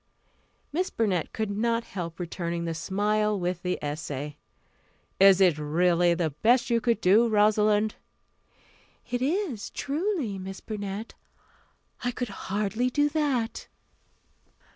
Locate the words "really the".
5.59-6.31